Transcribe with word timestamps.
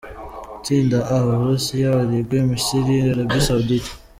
Itsinda 0.57 0.97
A: 1.15 1.15
U 1.27 1.35
Burusiya, 1.39 1.89
Uruguay, 2.03 2.41
Misiri, 2.49 2.95
Arabie 3.11 3.45
Saoudite. 3.47 3.91